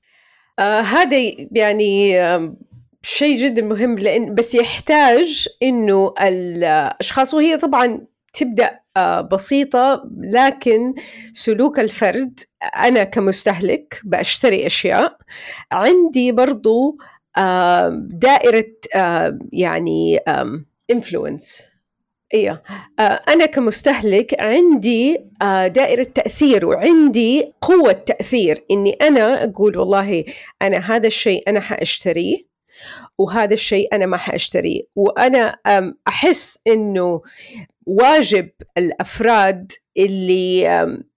[0.59, 1.17] آه هذا
[1.51, 2.17] يعني
[3.01, 8.01] شيء جدا مهم لأن بس يحتاج إنه الأشخاص وهي طبعا
[8.33, 8.79] تبدأ آه،
[9.31, 10.93] بسيطة لكن
[11.33, 12.39] سلوك الفرد
[12.75, 15.17] أنا كمستهلك بشتري أشياء.
[15.71, 16.97] عندي برضو
[17.97, 18.73] دائرة
[19.53, 20.19] يعني
[20.91, 21.67] انفلونس
[22.33, 22.61] أيوه
[22.99, 28.65] أنا كمستهلك عندي آه، دائرة تأثير وعندي قوة تأثير.
[28.71, 30.23] إني أنا أقول والله
[30.61, 32.37] أنا هذا الشيء أنا حاشتريه
[33.17, 35.57] وهذا الشيء أنا ما حاشتريه وأنا
[36.07, 37.21] أحس إنه
[37.87, 40.67] واجب الأفراد اللي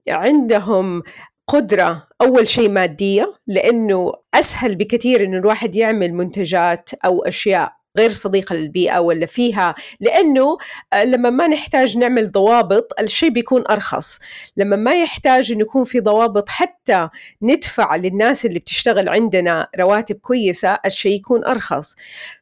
[0.09, 1.03] عندهم
[1.49, 8.55] قدرة أول شيء مادية لأنه أسهل بكثير إنه الواحد يعمل منتجات أو أشياء غير صديقة
[8.55, 10.57] للبيئة ولا فيها لأنه
[10.93, 14.19] آه، لما ما نحتاج نعمل ضوابط الشيء بيكون أرخص.
[14.57, 17.09] لما ما يحتاج أن يكون في ضوابط حتى
[17.43, 21.97] ندفع للناس اللي بتشتغل عندنا رواتب كويسة الشيء يكون أرخص.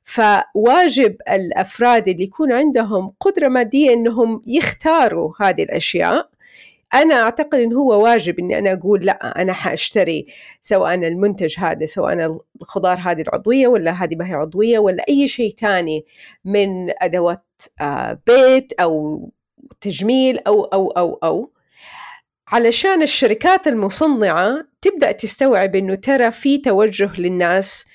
[0.05, 6.38] فواجب الأفراد اللي يكون عندهم قدرة مادية أنهم يختاروا هذه الأشياء.
[6.95, 10.27] أنا أعتقد انه هو واجب إني أنا أقول لا أنا حأشتري
[10.61, 15.55] سواء المنتج هذا سواء الخضار هذه العضوية ولا هذه ما هي عضوية ولا أي شيء
[15.59, 16.05] ثاني
[16.45, 16.69] من
[17.03, 17.45] أدوات
[17.81, 19.23] آه، بيت أو
[19.81, 21.53] تجميل أو أو أو أو.
[22.49, 27.87] علشان الشركات المصنعة تبدأ تستوعب إنه ترى في توجه للناس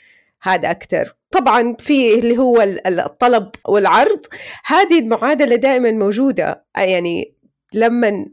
[0.41, 4.21] هذا أكثر طبعا في اللي هو الطلب والعرض
[4.65, 6.65] هذه المعادلة دائما موجودة.
[6.77, 7.35] يعني
[7.73, 8.25] لما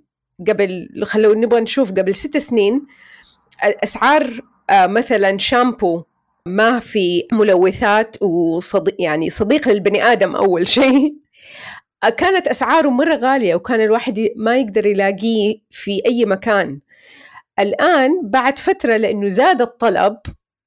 [0.48, 2.87] قبل خلونا نبغى نشوف قبل ست سنين
[3.62, 6.03] أسعار آه، مثلا شامبو
[6.46, 11.14] ما في ملوثات وصديق يعني صديق للبني آدم أول شيء.
[12.18, 16.81] كانت أسعاره مرة غالية وكان الواحد ما يقدر يلاقيه في أي مكان.
[17.59, 20.16] الآن بعد فترة لأنه زاد الطلب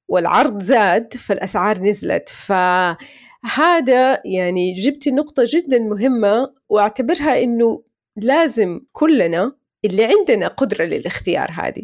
[0.08, 2.28] والعرض زاد فالأسعار نزلت.
[2.28, 7.82] فهذا يعني جبتي نقطة جدا مهمة وأعتبرها إنه
[8.16, 9.52] لازم كلنا
[9.84, 11.82] اللي عندنا قدرة للاختيار هذه.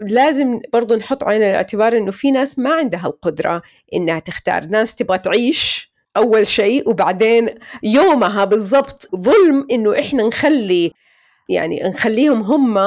[0.00, 3.62] لازم برضو نحط عين الاعتبار إنه في ناس ما عندها القدرة
[3.94, 4.66] إنها تختار.
[4.66, 7.48] ناس تبغى تعيش أول شيء وبعدين
[7.82, 10.92] يومها بالضبط ظلم إنه إحنا نخلي
[11.48, 12.78] يعني نخليهم هم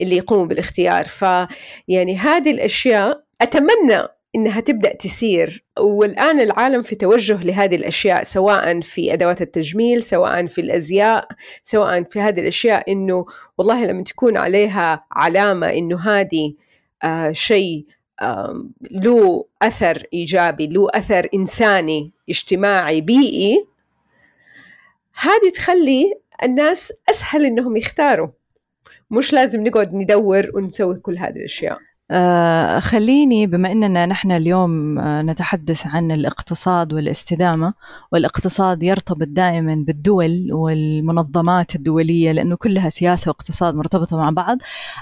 [0.00, 1.04] اللي يقوموا بالاختيار.
[1.04, 5.64] فيعني هذه الأشياء أتمنى إنها تبدأ تسير.
[5.78, 11.28] والآن العالم في توجه لهذه الأشياء سواء في أدوات التجميل سواء في الأزياء
[11.62, 13.26] سواء في هذه الأشياء إنه
[13.58, 16.54] والله لما تكون عليها علامة إنه هذه
[17.02, 17.86] آه شيء
[18.20, 23.66] آه له أثر إيجابي له أثر إنساني اجتماعي بيئي
[25.14, 28.28] هذه تخلي الناس أسهل إنهم يختاروا.
[29.10, 31.78] مش لازم نقعد ندور ونسوي كل هذه الأشياء.
[32.10, 37.74] آه خليني بما أننا نحن اليوم آه نتحدث عن الاقتصاد والاستدامة
[38.12, 44.58] والاقتصاد يرتبط دائما بالدول والمنظمات الدولية لأنه كلها سياسة واقتصاد مرتبطة مع بعض.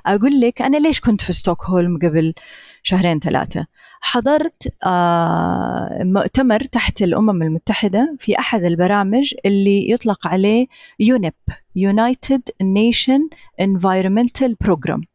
[0.07, 2.35] أقول لك أنا ليش كنت في ستوكهولم قبل
[2.83, 3.67] شهرين ثلاثة؟
[4.01, 10.67] حضرت آه مؤتمر تحت الأمم المتحدة في أحد البرامج اللي يطلق عليه
[11.01, 11.35] يونيب
[11.79, 15.10] United Nation Environmental Program.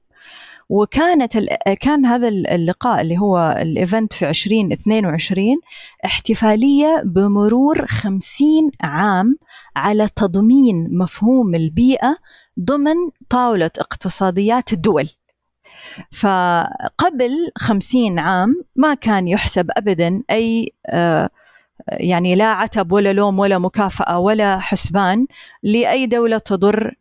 [0.69, 1.37] وكانت
[1.81, 5.47] كان هذا اللقاء اللي هو الايفنت في 2022
[6.05, 9.37] احتفالية بمرور 50 عام
[9.75, 12.17] على تضمين مفهوم البيئة
[12.59, 12.95] ضمن
[13.29, 15.09] طاولة اقتصاديات الدول.
[16.11, 21.29] فقبل خمسين عام ما كان يحسب أبدا أي آه،
[21.87, 25.27] يعني لا عتب ولا لوم ولا مكافأة ولا حسبان
[25.63, 26.95] لأي دولة تضر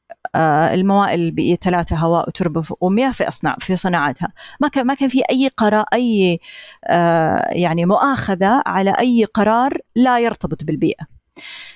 [0.74, 5.22] الموائل البيئية ثلاثة هواء وتربة ومياه في أصنع في صناعتها ما كان ما كان في
[5.30, 6.40] أي قرار أي
[6.84, 11.06] آه، يعني مؤاخذة على أي قرار لا يرتبط بالبيئة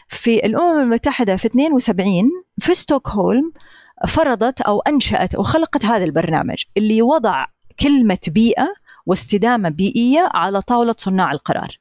[0.09, 3.53] في الأمم المتحدة في 72 في ستوكهولم
[4.09, 7.47] فرضت أو أنشأت أو خلقت هذا البرنامج اللي وضع
[7.81, 8.69] كلمة بيئة
[9.07, 11.79] واستدامة بيئية على طاولة صناع القرار.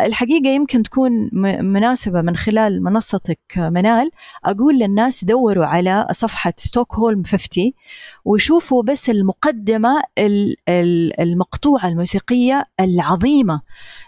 [0.00, 1.30] الحقيقة يمكن تكون
[1.62, 4.10] مناسبة من خلال منصتك منال.
[4.44, 7.72] أقول للناس دوروا على صفحة ستوكهولم 50
[8.24, 10.02] وشوفوا بس المقدمة
[11.20, 13.60] المقطوعة الموسيقية العظيمة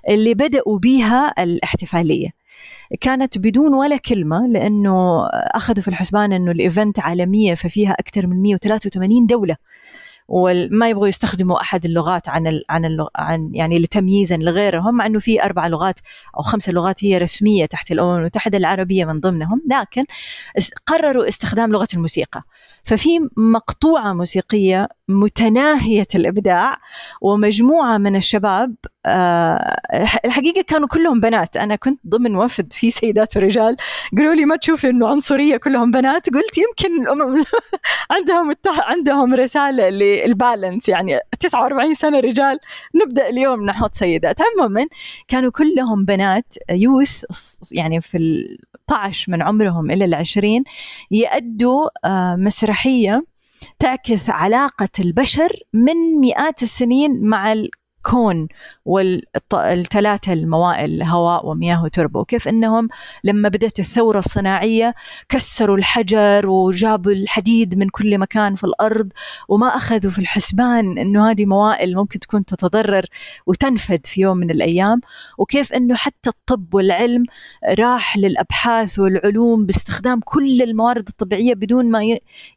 [0.08, 2.28] اللي بدأوا بها الاحتفالية.
[3.00, 9.26] كانت بدون ولا كلمة لأنه أخذوا في الحسبان أنه الإيفنت عالمية ففيها أكثر من 183
[9.26, 9.56] دولة.
[10.32, 15.18] وما يبغوا يستخدموا أحد اللغات عن ال عن اللغ عن يعني لتمييزا لغيرهم مع إنه
[15.18, 16.00] في أربع لغات
[16.36, 20.04] أو خمس لغات هي رسمية تحت الأمم المتحدة العربية من ضمنهم لكن
[20.86, 22.42] قرروا استخدام لغة الموسيقى.
[22.84, 26.76] ففي مقطوعة موسيقية متناهية الإبداع
[27.20, 28.74] ومجموعة من الشباب
[29.06, 29.76] آه
[30.24, 31.56] الحقيقة كانوا كلهم بنات.
[31.56, 33.76] أنا كنت ضمن وفد في سيدات ورجال.
[34.16, 36.28] قالوا لي ما تشوفي إنه عنصرية كلهم بنات.
[36.30, 37.44] قلت يمكن الامم
[38.10, 40.88] عندهم عندهم رسالة للبالانس.
[40.88, 42.58] يعني 49 سنة رجال.
[42.94, 44.36] نبدأ اليوم نحط سيدات.
[44.42, 44.86] عموما
[45.28, 46.54] كانوا كلهم بنات.
[46.70, 47.24] يوث
[47.72, 50.64] يعني في ال 12 من عمرهم إلى العشرين
[51.10, 53.24] يأدوا آه مسرحية
[53.78, 57.52] تعكس علاقة البشر من مئات السنين مع
[58.06, 58.48] الكون
[58.84, 62.20] والثلاثة الموائل هواء ومياه وتربة.
[62.20, 62.88] وكيف أنهم
[63.24, 64.94] لما بدأت الثورة الصناعية
[65.28, 69.08] كسروا الحجر وجابوا الحديد من كل مكان في الأرض
[69.48, 73.06] وما أخذوا في الحسبان أنه هذه موائل ممكن تكون تتضرر
[73.46, 75.00] وتنفد في يوم من الأيام.
[75.38, 77.24] وكيف أنه حتى الطب والعلم
[77.78, 82.00] راح للأبحاث والعلوم باستخدام كل الموارد الطبيعية بدون ما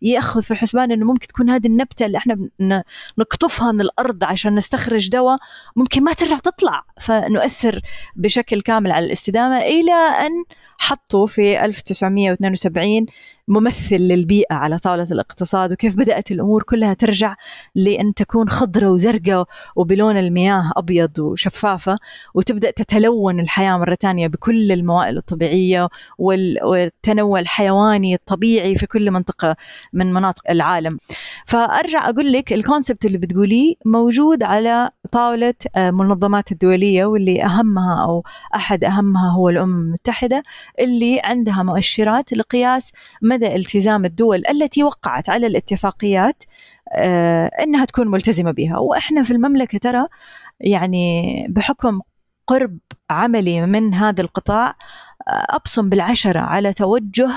[0.02, 2.84] يأخذ في الحسبان أنه ممكن تكون هذه النبتة اللي إحنا
[3.18, 5.35] نقطفها من الأرض عشان نستخرج دواء
[5.76, 6.84] ممكن ما ترجع تطلع.
[7.02, 7.80] فنؤثر
[8.15, 10.32] بشكل كامل على الاستدامة إلى أن
[10.80, 13.06] حطوا في 1972
[13.48, 17.36] ممثل للبيئة على طاولة الاقتصاد وكيف بدأت الأمور كلها ترجع
[17.76, 21.98] لأن تكون خضرة وزرقاء وبلون المياه أبيض وشفافة
[22.34, 29.56] وتبدأ تتلون الحياة مرة ثانية بكل الموائل الطبيعية والتنوع الحيواني الطبيعي في كل منطقة
[29.94, 30.98] من مناطق العالم.
[31.46, 35.92] فأرجع أقول لك الكونسبت اللي بتقوليه موجود على طاولة آه،
[36.52, 38.24] الدولية واللي أهمها أو
[38.56, 40.44] أحد أهمها هو الأمم المتحدة
[40.80, 42.92] اللي عندها مؤشرات لقياس
[43.36, 46.43] مدى التزام الدول التي وقعت على الاتفاقيات
[46.93, 48.78] آه، إنها تكون ملتزمة بها.
[48.78, 50.08] وإحنا في المملكة ترى
[50.60, 52.02] يعني بحكم
[52.48, 52.78] قرب
[53.10, 54.67] عملي من هذا القطاع
[55.28, 57.30] آه، أبصم بالعشرة على توجه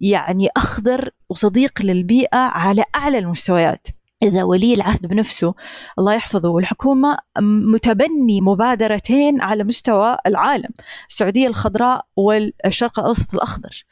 [0.00, 3.86] يعني أخضر وصديق للبيئة على أعلى المستويات.
[4.22, 5.54] إذا ولي العهد بنفسه
[5.98, 6.48] الله يحفظه.
[6.48, 10.68] والحكومة متبني مبادرتين على مستوى العالم
[11.08, 13.84] السعودية الخضراء والشرق الأوسط الأخضر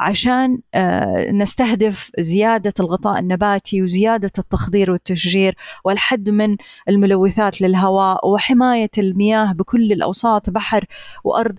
[0.00, 6.56] عشان آه، نستهدف زيادة الغطاء النباتي وزيادة التخضير والتشجير والحد من
[6.88, 10.84] الملوثات للهواء وحماية المياه بكل الأوساط بحر
[11.24, 11.58] وأرض.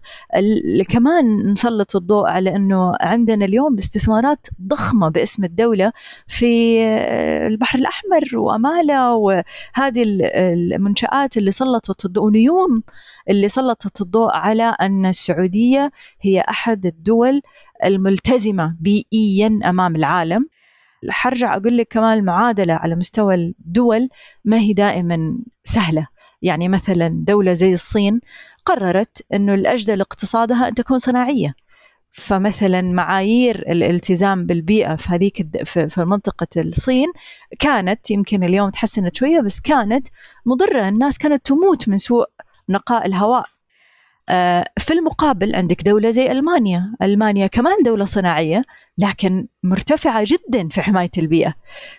[0.90, 5.92] كمان نسلط الضوء على أنه عندنا اليوم استثمارات ضخمة باسم الدولة
[6.28, 8.23] في آه، البحر الأحمر.
[8.34, 12.84] وأمالة وهذه المنشآت اللي سلطت الضوء ونيوم
[13.30, 17.42] اللي سلطت الضوء على أن السعودية هي أحد الدول
[17.86, 20.48] الملتزمة بيئيا أمام العالم.
[21.10, 24.10] حرجع أقول لك كمان المعادلة على مستوى الدول
[24.46, 26.08] ما هي دائما سهلة.
[26.42, 28.22] يعني مثلا دولة زي الصين
[28.66, 31.54] قررت أنه الأجدى لاقتصادها أن تكون صناعية.
[32.14, 37.08] فمثلا معايير الالتزام بالبيئة في هذيك في منطقة الصين
[37.60, 40.08] كانت يمكن اليوم تحسنت شوية بس كانت
[40.46, 40.90] مضرة.
[40.90, 42.26] الناس كانت تموت من سوء
[42.70, 43.46] نقاء الهواء.
[44.78, 46.96] في المقابل عندك دولة زي ألمانيا.
[47.02, 48.64] ألمانيا كمان دولة صناعية
[48.98, 51.54] لكن مرتفعة جدا في حماية البيئة.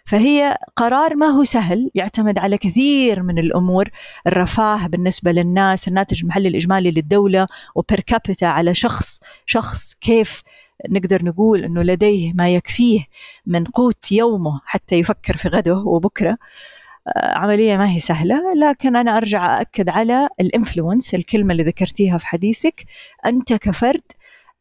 [0.07, 3.91] فهي قرار ما هو سهل يعتمد على كثير من الأمور.
[4.27, 10.43] الرفاه بالنسبة للناس الناتج المحلي الإجمالي للدولة وبر كابيتا على شخص شخص كيف
[10.89, 13.07] نقدر نقول أنه لديه ما يكفيه
[13.47, 16.31] من قوت يومه حتى يفكر في غده وبكرة.
[16.31, 16.39] آه،
[17.17, 22.85] عملية ما هي سهلة لكن أنا أرجع أأكد على الإنفلونس الكلمة اللي ذكرتيها في حديثك.
[23.27, 24.03] أنت كفرد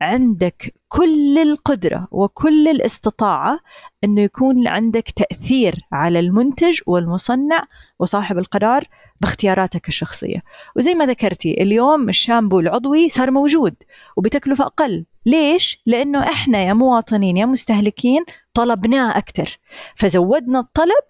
[0.01, 3.59] عندك كل القدرة وكل الاستطاعة
[4.03, 7.63] أنه يكون عندك تأثير على المنتج والمصنع
[7.99, 8.83] وصاحب القرار
[9.21, 10.43] باختياراتك الشخصية.
[10.75, 13.75] وزي ما ذكرتي اليوم الشامبو العضوي صار موجود
[14.17, 15.05] وبتكلفة أقل.
[15.25, 19.59] ليش؟ لأنه إحنا يا مواطنين يا مستهلكين طلبناه أكثر.
[19.95, 21.03] فزودنا الطلب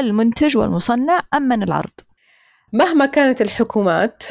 [0.00, 2.00] المنتج والمصنع أمن العرض.
[2.72, 4.22] مهما كانت الحكومات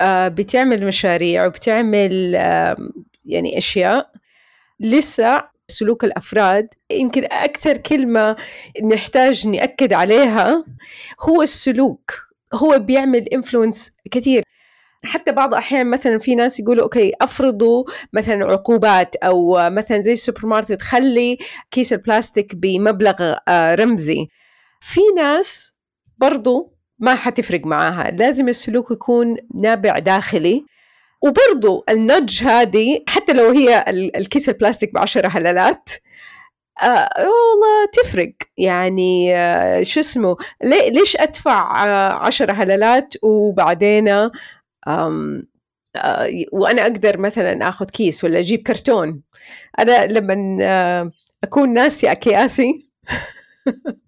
[0.00, 2.34] آه، بتعمل مشاريع وبتعمل
[3.24, 4.10] يعني أشياء
[4.80, 6.68] لسه سلوك الأفراد.
[6.90, 8.36] يمكن أكثر كلمة
[8.84, 10.64] نحتاج نأكد عليها
[11.20, 12.28] هو السلوك.
[12.54, 14.42] هو بيعمل influence كثير.
[15.04, 20.46] حتى بعض الأحيان مثلا في ناس يقولوا okay أفرضوا مثلا عقوبات أو مثلا زي السوبر
[20.46, 21.38] ماركت خلي
[21.70, 24.28] كيس البلاستيك بمبلغ آه، رمزي.
[24.86, 25.76] في ناس
[26.18, 28.10] برضو ما حتفرق معاها.
[28.10, 30.64] لازم السلوك يكون نابع داخلي.
[31.22, 33.84] وبرضو النج هذه حتى لو هي
[34.16, 35.90] الكيس البلاستيك بعشرة هلالات
[36.82, 38.32] آه والله تفرق.
[38.58, 44.30] يعني آه شو اسمه لي ليش أدفع آه عشرة هلالات وبعدين آه
[46.52, 49.22] وأنا أقدر مثلا آخذ كيس ولا أجيب كرتون؟
[49.78, 51.10] أنا لما آه
[51.44, 52.72] أكون ناسي أكياسي.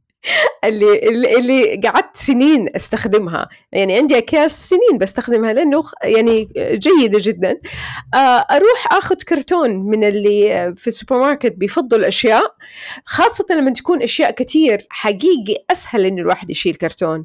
[0.65, 1.09] اللي
[1.39, 3.49] اللي قعدت سنين أستخدمها.
[3.73, 7.61] يعني عندي أكياس سنين بستخدمها لأنه يعني جيدة جدا.
[8.15, 8.19] آه،
[8.51, 12.55] أروح آخذ كرتون من اللي في السوبر ماركت بيفضوا الأشياء
[13.05, 17.25] خاصة لما تكون أشياء كثير حقيقي أسهل إن الواحد يشيل كرتون.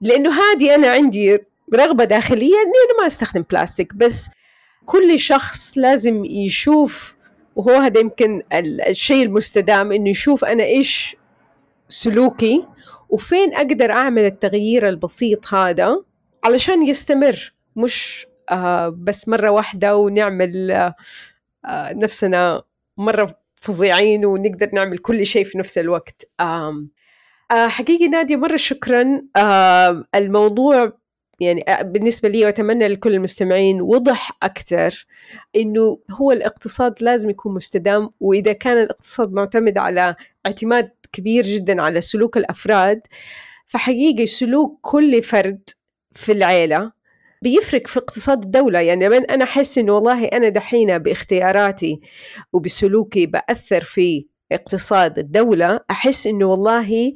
[0.00, 1.38] لأنه هذه أنا عندي
[1.74, 4.30] رغبة داخلية إني أنا ما أستخدم بلاستيك بس
[4.86, 7.16] كل شخص لازم يشوف
[7.56, 8.42] وهو هذا يمكن
[8.88, 11.16] الشيء المستدام إنه يشوف أنا إيش
[11.88, 12.66] سلوكي
[13.08, 15.96] وفين أقدر أعمل التغيير البسيط هذا؟
[16.44, 20.94] علشان يستمر مش آه بس مرة واحدة ونعمل آه
[21.92, 22.62] نفسنا
[22.96, 26.30] مرة فظيعين ونقدر نعمل كل شيء في نفس الوقت.
[26.40, 26.86] آه
[27.50, 29.22] آه حقيقي نادية مرة شكرا.
[29.36, 30.92] آه الموضوع
[31.40, 35.06] يعني آه، بالنسبة لي وأتمنى لكل المستمعين وضح أكثر
[35.56, 40.14] إنه هو الاقتصاد لازم يكون مستدام وإذا كان الاقتصاد معتمد على
[40.46, 43.00] اعتماد كبير جدا على سلوك الأفراد
[43.66, 45.60] فحقيقي سلوك كل فرد
[46.12, 46.92] في العيلة
[47.42, 48.80] بيفرق في اقتصاد الدولة.
[48.80, 52.00] يعني من أنا أحس إنه والله أنا دحين باختياراتي
[52.52, 57.12] وبسلوكي بأثر في اقتصاد الدولة أحس إنه والله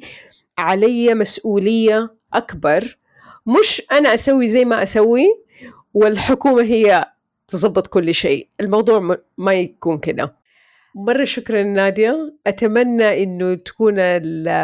[0.57, 2.97] علي مسؤولية أكبر.
[3.45, 5.25] مش أنا أسوي زي ما أسوي
[5.93, 7.05] والحكومة هي
[7.47, 8.49] تظبط كل شيء.
[8.59, 10.38] الموضوع ما يكون كذا
[10.95, 12.35] مرة شكرا نادية.
[12.47, 13.95] أتمنى أنه تكون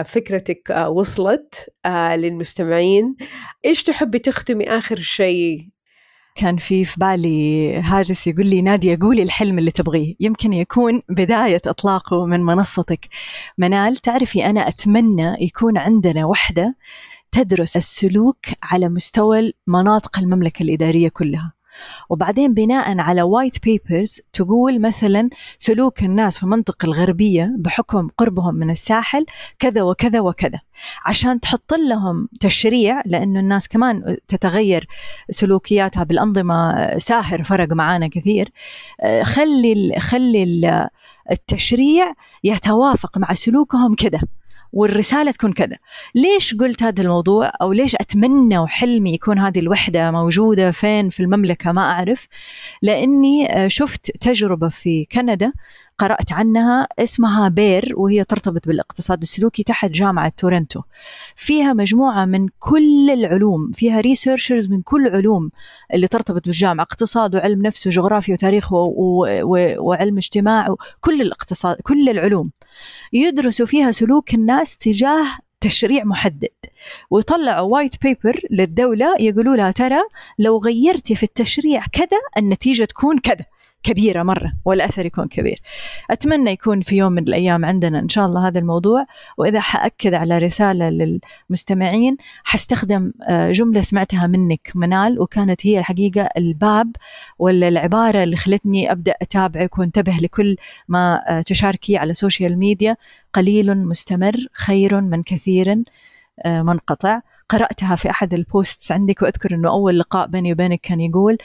[0.04, 3.16] فكرتك آه، وصلت آه، للمستمعين.
[3.66, 5.70] إيش تحبي تختمي آخر شيء؟
[6.36, 10.16] كان في في بالي هاجس يقول لي نادية قولي الحلم اللي تبغيه.
[10.20, 13.08] يمكن يكون بداية إطلاقه من منصتك.
[13.58, 16.76] منال تعرفي أنا أتمنى يكون عندنا وحدة
[17.32, 21.55] تدرس السلوك على مستوى مناطق المملكة الإدارية كلها.
[22.10, 28.70] وبعدين بناء على white papers تقول مثلا سلوك الناس في المنطقة الغربية بحكم قربهم من
[28.70, 29.26] الساحل
[29.60, 30.60] كذا وكذا وكذا.
[31.06, 34.88] عشان تحط لهم تشريع لأنه الناس كمان تتغير
[35.30, 38.52] سلوكياتها بالأنظمة ساهر فرق معانا كثير
[39.24, 40.90] خلي خلي
[41.32, 42.14] التشريع
[42.44, 44.22] يتوافق مع سلوكهم كذا.
[44.76, 45.78] والرسالة تكون كذا.
[46.16, 51.72] ليش قلت هذا الموضوع؟ أو ليش أتمنى وحلمي يكون هذه الوحدة موجودة فين في المملكة؟
[51.72, 52.28] ما أعرف.
[52.82, 55.54] لأني شفت تجربة في كندا
[55.98, 60.82] قرأت عنها اسمها بير وهي ترتبط بالاقتصاد السلوكي تحت جامعة تورنتو.
[61.36, 65.52] فيها مجموعة من كل العلوم فيها researchers من كل علوم
[65.94, 68.78] اللي ترتبط بالجامعة اقتصاد وعلم نفس وجغرافيا وتاريخ و...
[69.44, 69.76] و...
[69.78, 72.52] وعلم اجتماع وكل الاقتصاد كل العلوم.
[73.14, 75.26] يدرسوا فيها سلوك الناس تجاه
[75.62, 76.50] تشريع محدد.
[77.10, 80.02] ويطلعوا white paper للدولة يقولوا لها ترى
[80.40, 83.46] لو غيرتي في التشريع كذا النتيجة تكون كذا.
[83.86, 85.62] كبيرة مرة والأثر يكون كبير.
[86.12, 89.06] أتمنى يكون في يوم من الأيام عندنا إن شاء الله هذا الموضوع
[89.38, 96.92] وإذا حأكد على رسالة للمستمعين حستخدم آه، جملة سمعتها منك منال وكانت هي الحقيقة الباب
[97.40, 100.56] ولا العبارة اللي خلتني أبدأ أتابعك وانتبه لكل
[100.88, 102.98] ما آه، تشاركي على ال social media
[103.34, 105.84] قليل مستمر خير من كثير
[106.46, 107.22] آه، منقطع.
[107.50, 111.38] قرأتها في أحد البوستس عندك وأذكر أنه أول لقاء بيني وبينك كان يقول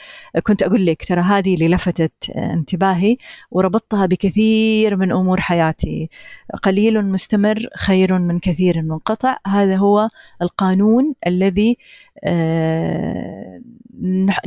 [0.43, 3.17] كنت أقول لك ترى هذه اللي لفتت انتباهي
[3.51, 6.09] وربطتها بكثير من أمور حياتي.
[6.63, 9.37] قليل مستمر خير من كثير منقطع.
[9.47, 10.09] هذا هو
[10.41, 11.77] القانون الذي
[12.23, 13.61] آه،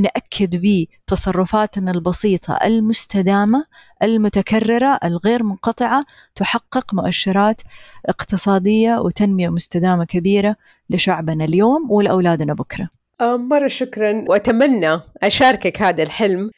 [0.01, 3.65] نأكد به تصرفاتنا البسيطة المستدامة
[4.03, 7.63] المتكررة الغير منقطعة تحقق مؤشرات
[8.07, 10.57] اقتصادية وتنمية مستدامة كبيرة.
[10.91, 12.89] لشعبنا اليوم ولأولادنا بكرة.
[13.21, 14.25] آه، مرة شكرا.
[14.29, 16.51] وأتمنى أشاركك هذا الحلم.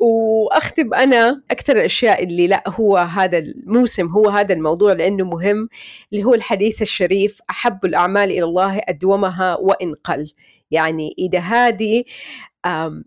[0.00, 5.68] وأختم أنا أكثر الأشياء اللي لا هو هذا الموسم هو هذا الموضوع لأنه مهم
[6.12, 10.32] اللي هو الحديث الشريف أحب الأعمال إلى الله أدومها وإن قل.
[10.70, 12.04] يعني إذا هذه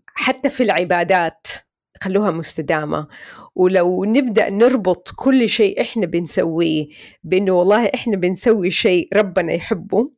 [0.06, 1.46] حتى في العبادات
[2.02, 3.06] خلوها مستدامة.
[3.54, 6.88] ولو نبدأ نربط كل شيء إحنا بنسويه
[7.24, 10.10] بأنه والله إحنا بنسوي شيء ربنا يحبه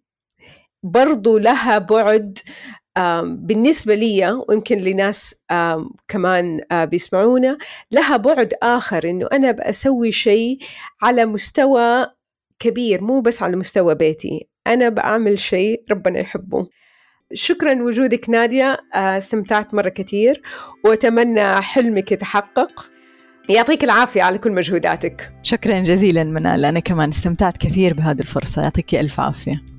[0.83, 2.39] برضو لها بعد
[3.25, 5.45] بالنسبة لي ويمكن لناس
[6.09, 7.59] كمان آه، بيسمعونا
[7.93, 10.59] لها بعد آخر إنه أنا بأسوي شيء
[11.03, 12.07] على مستوى
[12.59, 14.49] كبير مو بس على مستوى بيتي.
[14.67, 16.69] أنا بعمل شيء ربنا يحبه.
[17.35, 20.43] شكرا وجودك نادية آه، استمتعت مرة كثير
[20.85, 22.91] وأتمنى حلمك يتحقق.
[23.49, 25.33] يعطيك العافية على كل مجهوداتك.
[25.43, 28.63] شكرا جزيلا منال أنا كمان استمتعت كثير بهذه الفرصة.
[28.63, 29.76] يعطيك ألف عافية.